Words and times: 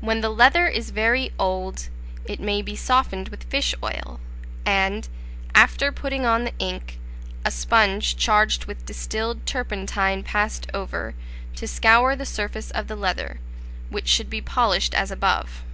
When 0.00 0.20
the 0.20 0.28
leather 0.30 0.68
is 0.68 0.90
very 0.90 1.32
old, 1.36 1.88
it 2.26 2.38
may 2.38 2.62
be 2.62 2.76
softened 2.76 3.30
with 3.30 3.42
fish 3.50 3.74
oil, 3.82 4.20
and, 4.64 5.08
after 5.52 5.90
putting 5.90 6.24
on 6.24 6.44
the 6.44 6.56
ink, 6.60 7.00
a 7.44 7.50
sponge 7.50 8.16
charged 8.16 8.66
with 8.66 8.86
distilled 8.86 9.44
turpentine 9.46 10.22
passed 10.22 10.68
over, 10.72 11.14
to 11.56 11.66
scour 11.66 12.14
the 12.14 12.24
surface 12.24 12.70
of 12.70 12.86
the 12.86 12.94
leather, 12.94 13.40
which 13.90 14.06
should 14.06 14.30
be 14.30 14.40
polished 14.40 14.94
as 14.94 15.10
above. 15.10 15.64